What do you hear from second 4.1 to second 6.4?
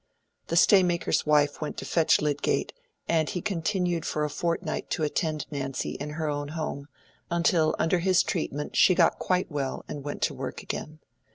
a fortnight to attend Nancy in her